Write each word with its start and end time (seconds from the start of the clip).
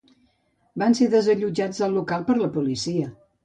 Van 0.83 0.97
ser 1.01 1.09
desallotjats 1.11 1.85
del 1.85 1.95
local 2.01 2.29
per 2.33 2.41
la 2.43 2.51
policia. 2.61 3.17